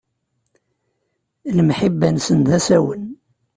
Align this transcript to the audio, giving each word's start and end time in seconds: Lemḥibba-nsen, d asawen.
Lemḥibba-nsen, 1.55 2.39
d 2.47 2.49
asawen. 2.57 3.05